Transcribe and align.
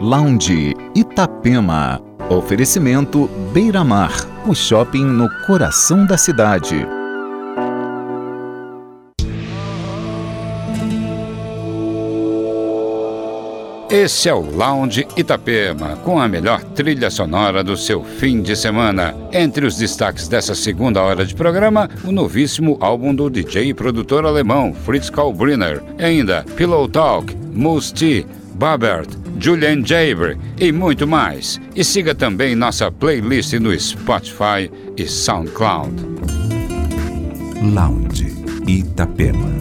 Lounge 0.00 0.74
Itapema. 0.94 1.98
Oferecimento 2.28 3.30
Beira 3.54 3.82
Mar, 3.82 4.12
o 4.46 4.54
shopping 4.54 5.04
no 5.04 5.26
coração 5.46 6.04
da 6.04 6.18
cidade. 6.18 6.86
Esse 13.88 14.28
é 14.28 14.34
o 14.34 14.40
Lounge 14.40 15.08
Itapema, 15.16 15.96
com 16.04 16.20
a 16.20 16.28
melhor 16.28 16.62
trilha 16.62 17.08
sonora 17.08 17.64
do 17.64 17.74
seu 17.74 18.04
fim 18.04 18.42
de 18.42 18.54
semana. 18.54 19.14
Entre 19.32 19.64
os 19.64 19.78
destaques 19.78 20.28
dessa 20.28 20.54
segunda 20.54 21.00
hora 21.00 21.24
de 21.24 21.34
programa, 21.34 21.88
o 22.04 22.12
novíssimo 22.12 22.76
álbum 22.80 23.14
do 23.14 23.30
DJ 23.30 23.70
e 23.70 23.74
produtor 23.74 24.26
alemão 24.26 24.74
Fritz 24.74 25.08
Kalbriner. 25.08 25.82
E 25.98 26.04
ainda 26.04 26.44
Pillow 26.54 26.86
Talk, 26.86 27.34
Moose 27.54 27.94
T, 27.94 28.26
Babert, 28.54 29.08
Julian 29.38 29.84
Jaber 29.84 30.36
e 30.58 30.72
muito 30.72 31.06
mais. 31.06 31.60
E 31.74 31.84
siga 31.84 32.14
também 32.14 32.54
nossa 32.54 32.90
playlist 32.90 33.52
no 33.54 33.78
Spotify 33.78 34.70
e 34.96 35.06
SoundCloud. 35.06 35.94
Lounge 37.62 38.34
Itapema. 38.66 39.56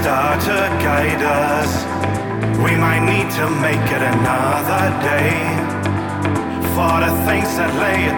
star 0.00 0.40
to 0.40 0.56
guide 0.82 1.22
us. 1.22 1.70
We 2.64 2.72
might 2.76 3.04
need 3.04 3.28
to 3.38 3.44
make 3.66 3.86
it 3.96 4.02
another 4.14 4.84
day 5.04 5.36
for 6.74 6.94
the 7.04 7.12
things 7.26 7.50
that 7.58 7.70
lay 7.84 8.08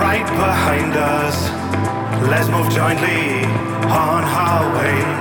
right 0.00 0.28
behind 0.44 0.92
us. 0.96 1.36
Let's 2.30 2.48
move 2.48 2.70
jointly 2.70 3.44
on 3.92 4.24
our 4.24 4.62
way. 4.76 5.18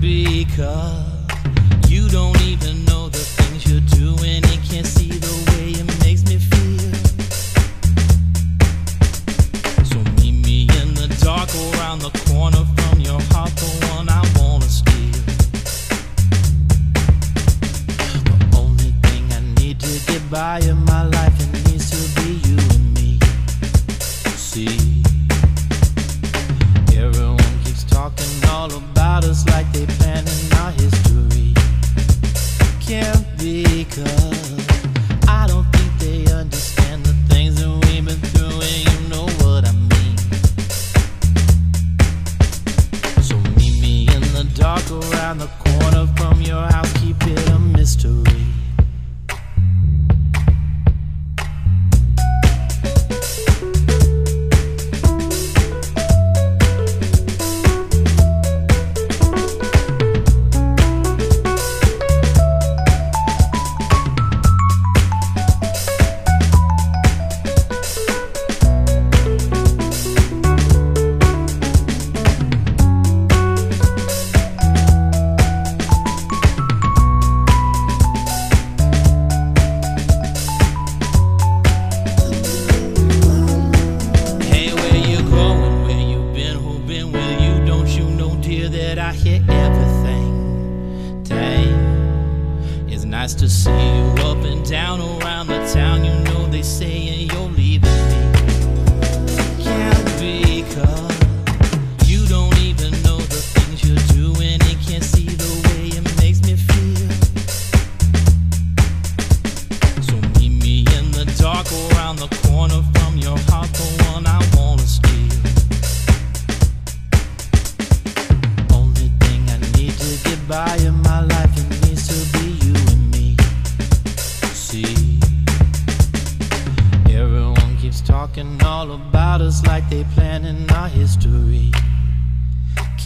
because 0.00 1.04
you 1.88 2.08
don't 2.08 2.40
even 2.42 2.84
know 2.84 3.08
the 3.08 3.18
things 3.18 3.66
you're 3.70 3.80
doing 3.98 4.42
and 4.44 4.62
can't 4.64 4.86
see 4.86 5.10
the 5.10 5.34
way 5.50 5.70
it 5.80 5.86
makes 6.04 6.24
me 6.24 6.38
feel. 6.38 6.92
So 9.84 9.98
meet 10.20 10.44
me 10.44 10.62
in 10.80 10.94
the 10.94 11.08
dark 11.22 11.48
around 11.74 12.00
the 12.00 12.10
corner 12.28 12.64
from 12.76 13.00
your 13.00 13.20
heart, 13.32 13.54
the 13.56 13.68
one 13.94 14.08
I 14.08 14.22
wanna 14.36 14.68
steal. 14.68 15.22
The 18.24 18.56
only 18.56 18.92
thing 19.04 19.32
I 19.32 19.40
need 19.60 19.80
to 19.80 20.12
get 20.12 20.30
by 20.30 20.60
in 20.60 20.84
my 20.84 21.04
life. 21.04 21.25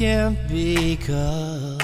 Can't 0.01 0.39
be 0.49 0.97
cause 0.97 1.80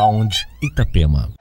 Lounge 0.00 0.46
Itapema. 0.62 1.39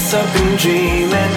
guess 0.00 0.14
I've 0.14 0.32
been 0.34 0.56
dreaming. 0.56 1.34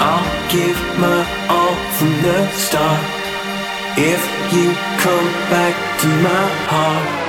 I'll 0.00 0.50
give 0.50 0.78
my 0.98 1.20
all 1.48 1.76
from 1.96 2.12
the 2.22 2.48
start 2.52 3.04
if 3.98 4.22
you 4.54 4.72
come 5.04 5.28
back 5.50 6.00
to 6.00 6.06
my 6.06 6.46
heart. 6.70 7.27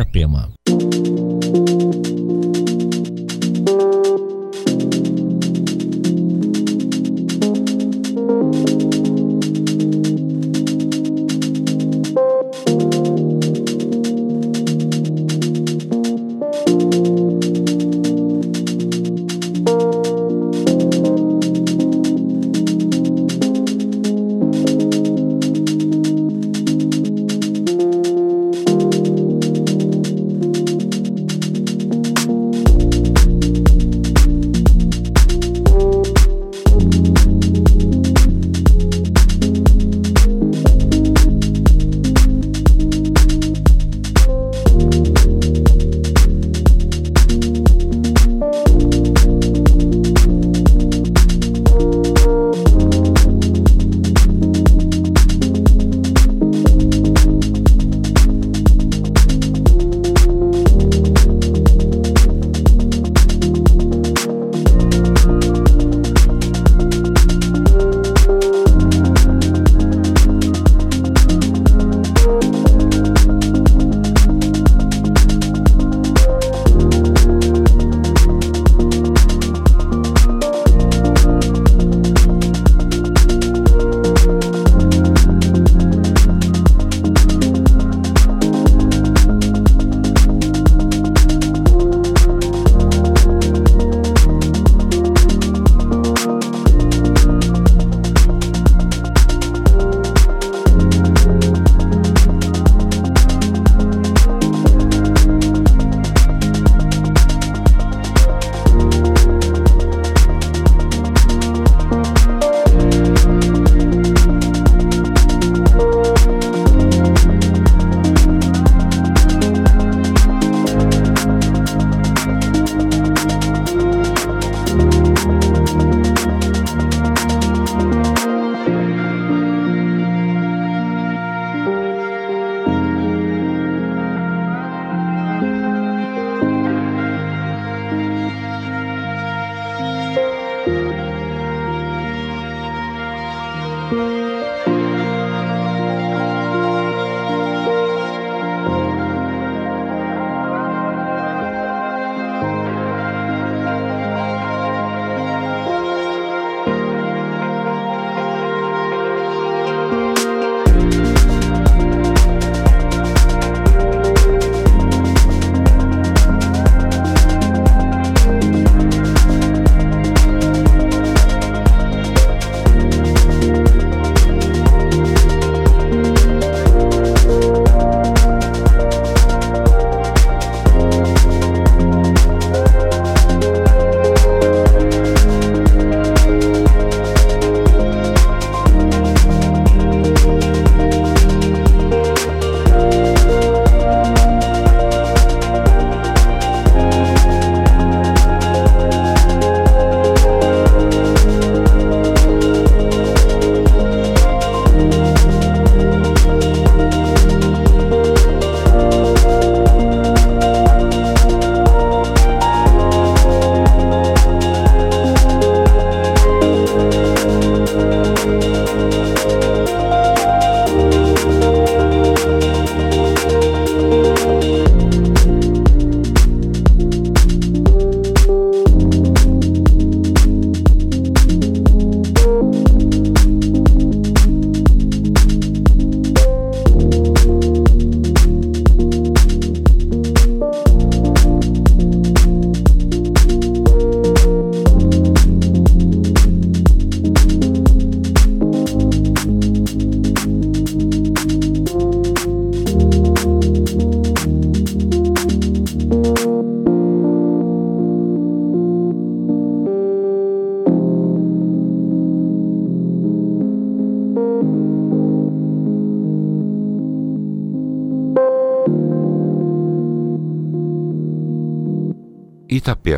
Itapema. 0.00 0.48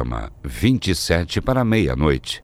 Itapema, 0.02 0.30
27 0.44 1.40
para 1.40 1.64
meia-noite. 1.64 2.42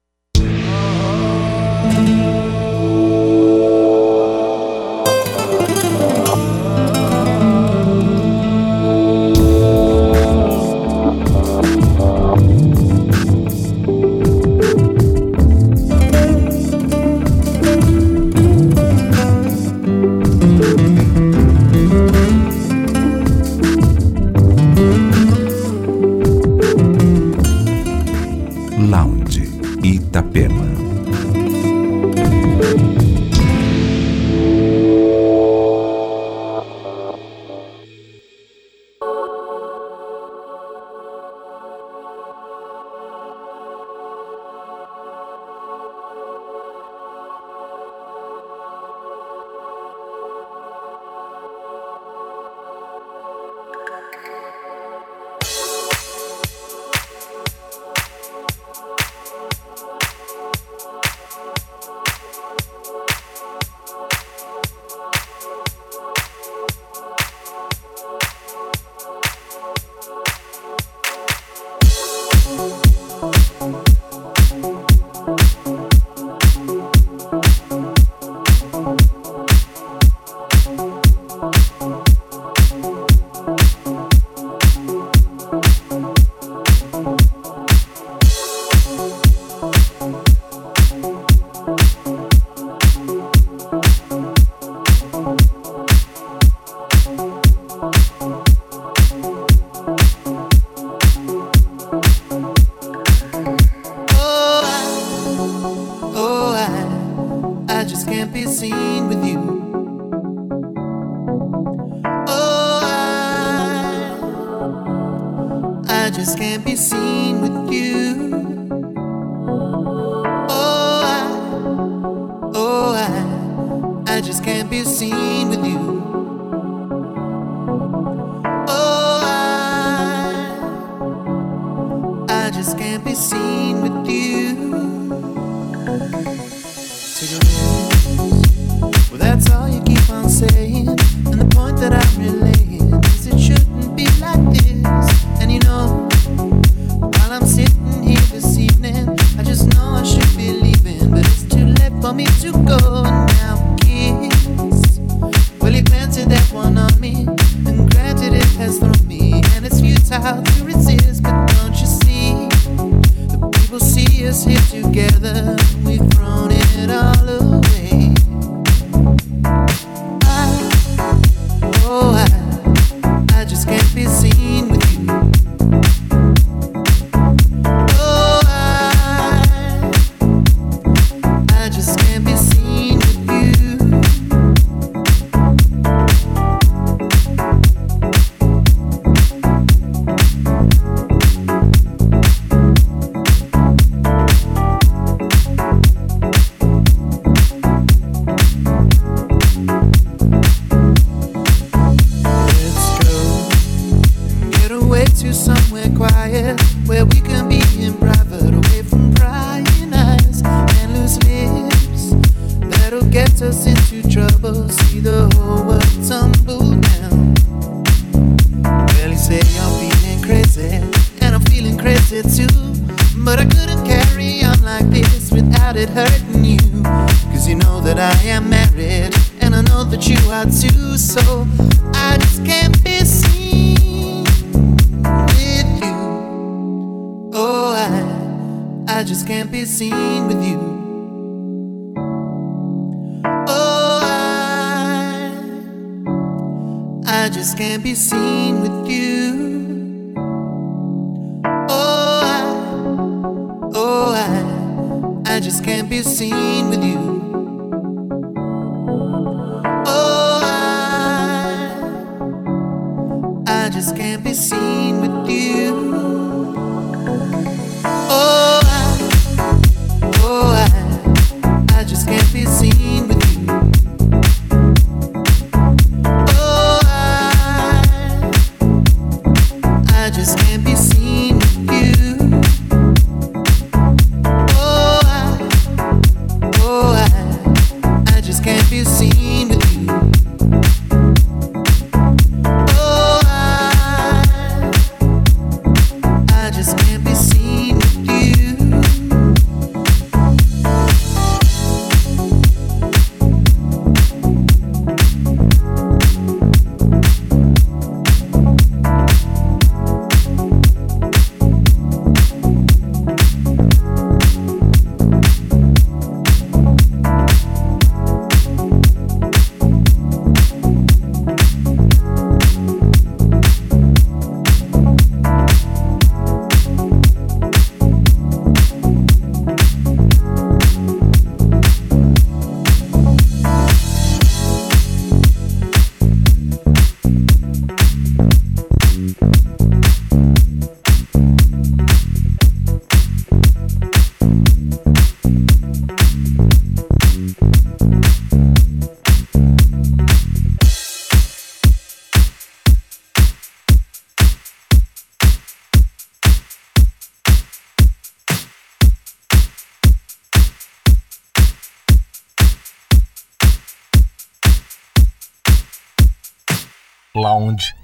I 263.68 263.70
just 263.70 263.94
can't 263.96 264.24
be 264.24 264.32
seen 264.32 265.02
with 265.02 265.30
you. 265.30 266.27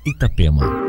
Itapema. 0.05 0.84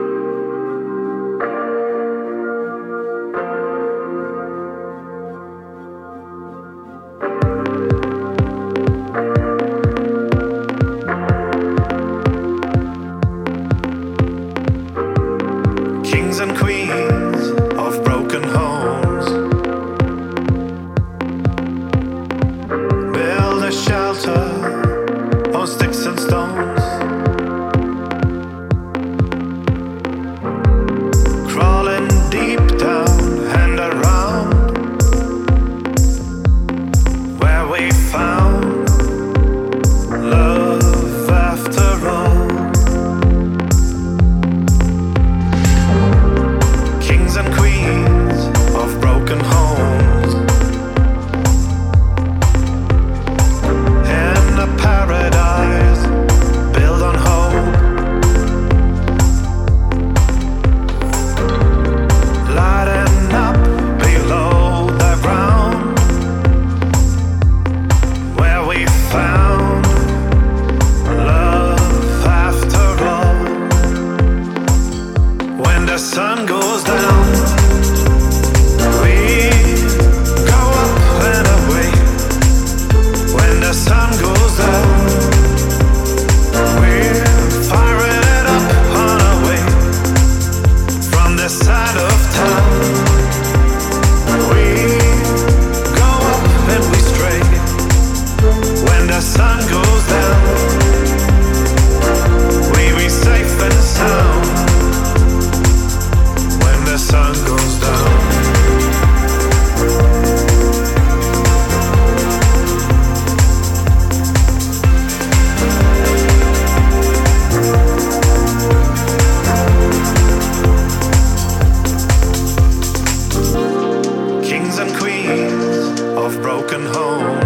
The 126.68 126.94
sun 126.94 127.45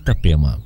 Itapema. 0.00 0.58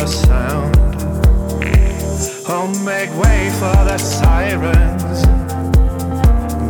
the 0.00 0.06
sound. 0.06 0.76
Oh, 2.48 2.68
make 2.84 3.10
way 3.22 3.50
for 3.60 3.84
the 3.84 3.98
sirens. 3.98 5.20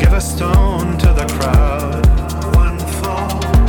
Give 0.02 0.12
a 0.12 0.20
stone 0.20 0.98
to 0.98 1.12
the 1.12 1.26
crowd. 1.38 2.06
One 2.56 2.78
for 2.98 3.22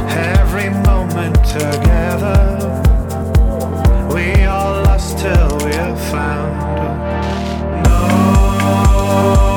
every 0.10 0.72
moment 0.90 1.36
together. 1.46 2.42
We 4.12 4.46
are 4.46 4.84
lost 4.84 5.20
till 5.20 5.50
we're 5.60 5.96
found. 6.10 6.58
No. 7.84 9.51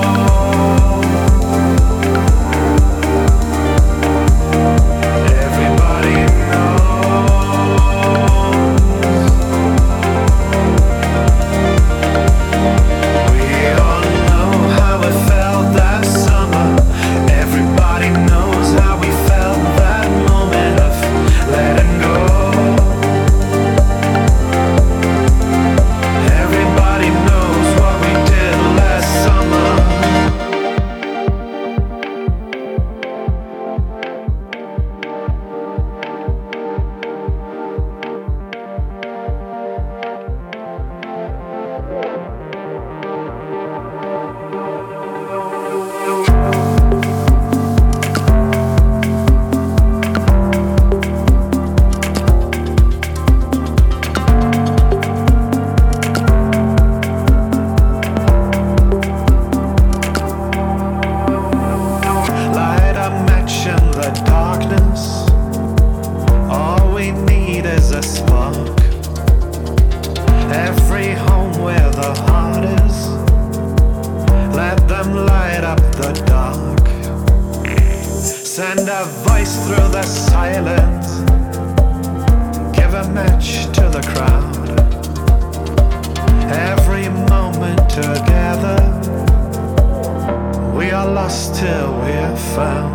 found. 92.55 92.94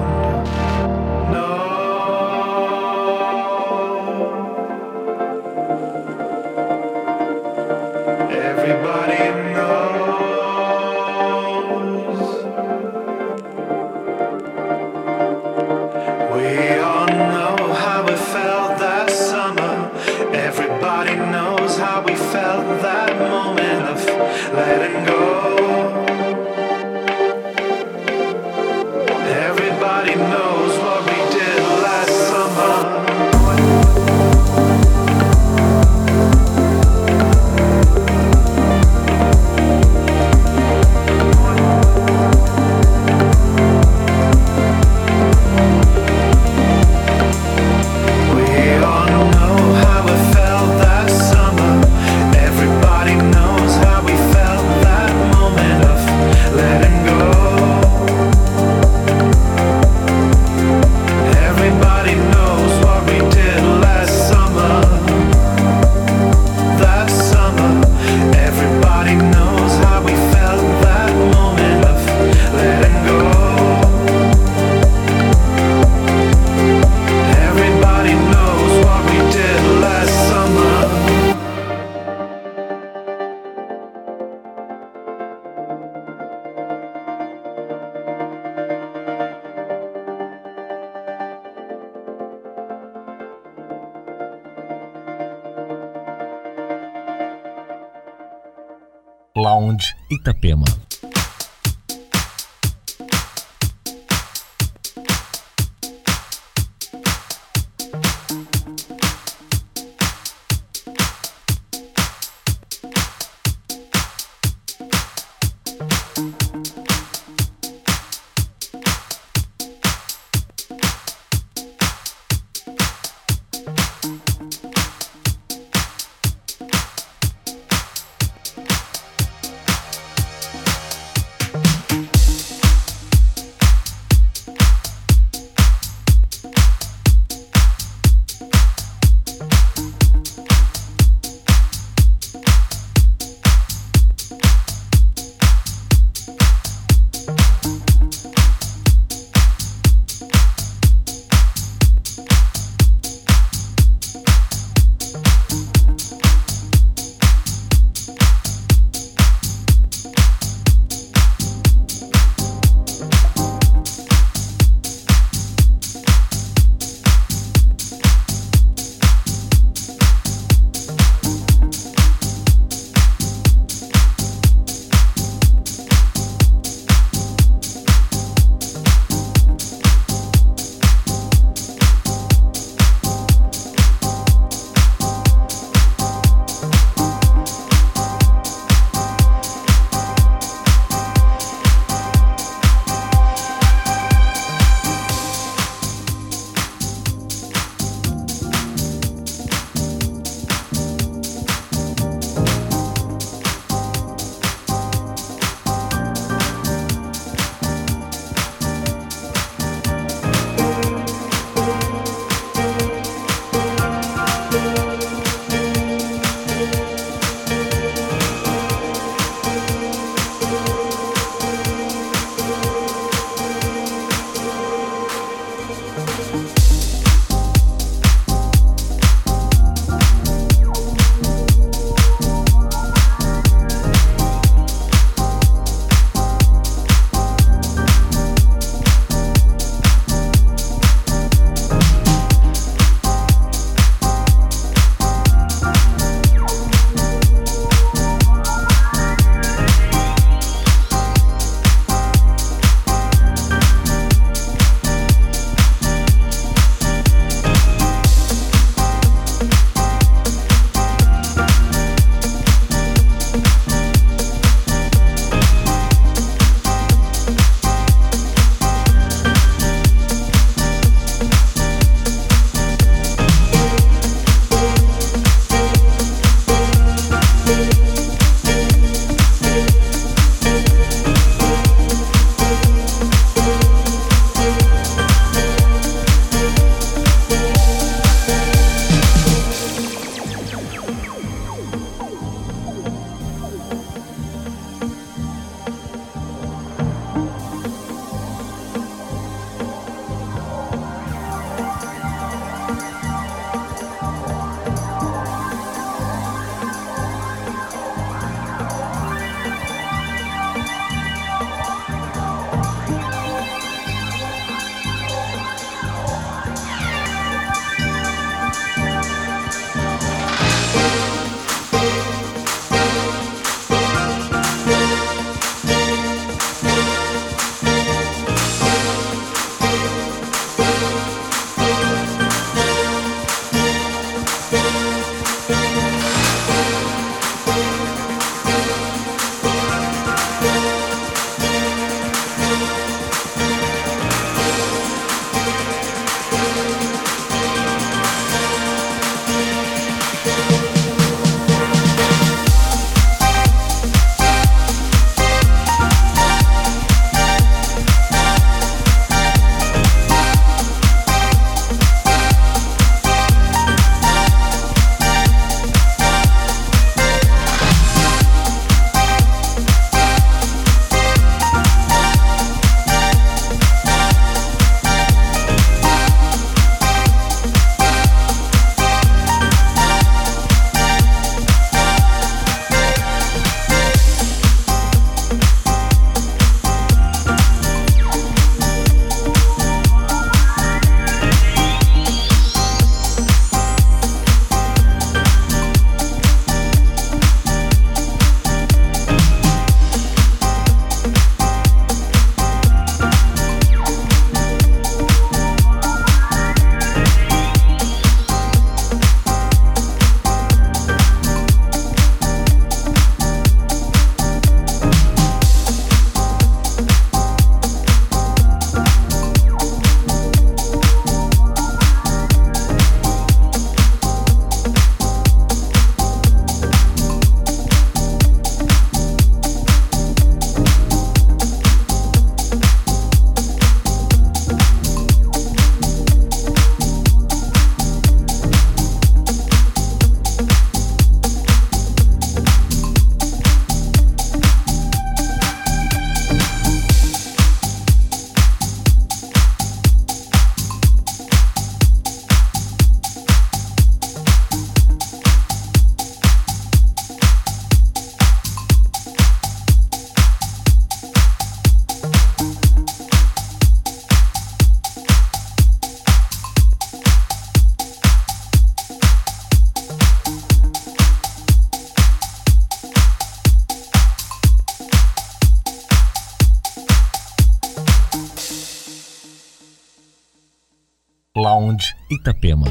Itapema. 482.20 482.68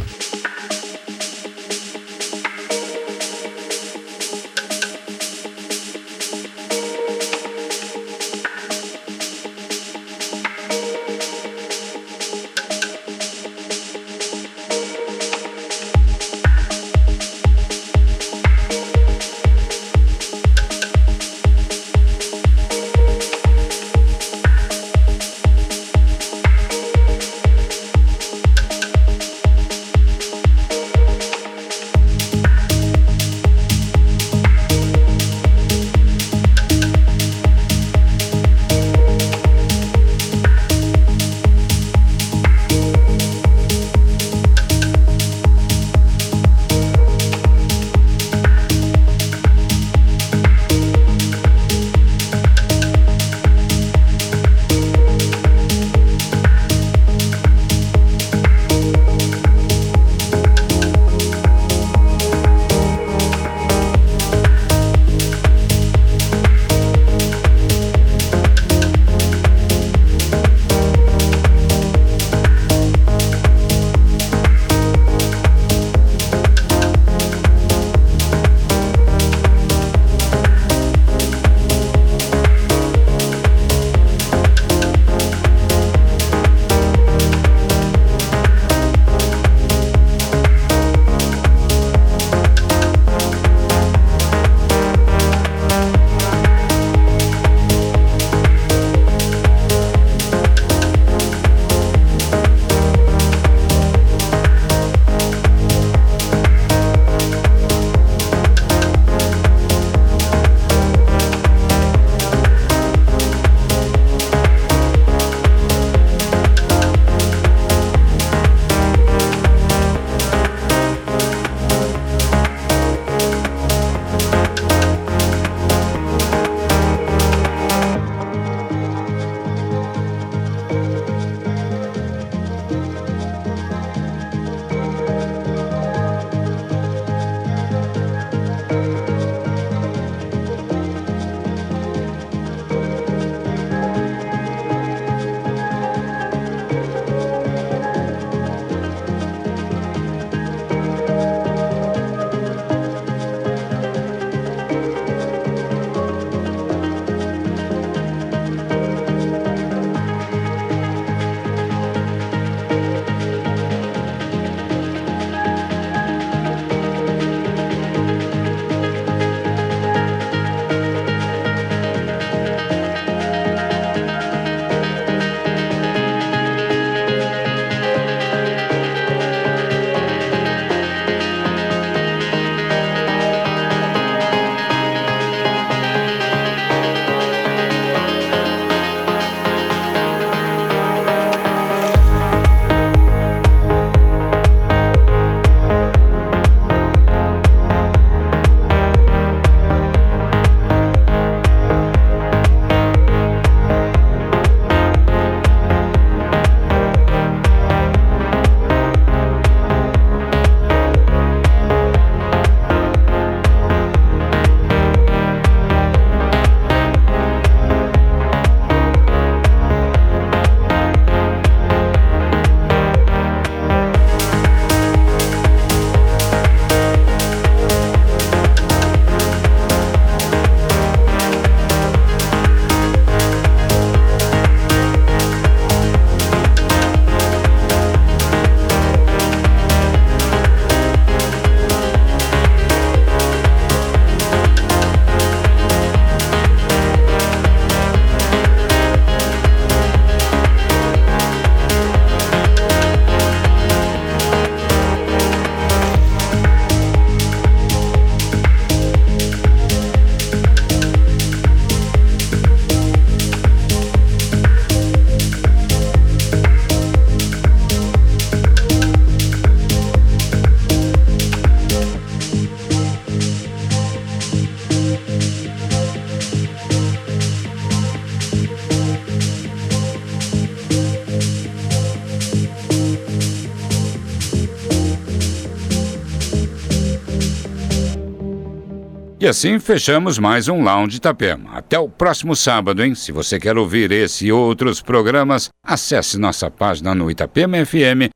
Assim 289.29 289.59
fechamos 289.59 290.19
mais 290.19 290.49
um 290.49 290.63
Lounge 290.63 290.97
Itapema. 290.97 291.51
Até 291.53 291.79
o 291.79 291.89
próximo 291.89 292.35
sábado, 292.35 292.83
hein? 292.83 292.95
Se 292.95 293.13
você 293.13 293.39
quer 293.39 293.57
ouvir 293.59 293.93
esse 293.93 294.27
e 294.27 294.33
outros 294.33 294.81
programas, 294.81 295.51
acesse 295.65 296.19
nossa 296.19 296.51
página 296.51 296.95
no 296.95 297.11
itapemafm.com.br 297.11 298.11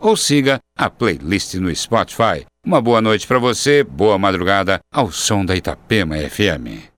ou 0.00 0.16
siga 0.16 0.58
a 0.78 0.88
playlist 0.88 1.54
no 1.54 1.74
Spotify. 1.74 2.46
Uma 2.64 2.80
boa 2.80 3.00
noite 3.00 3.26
para 3.26 3.38
você, 3.38 3.82
boa 3.82 4.18
madrugada 4.18 4.78
ao 4.92 5.10
som 5.10 5.44
da 5.44 5.56
Itapema 5.56 6.16
FM. 6.16 6.88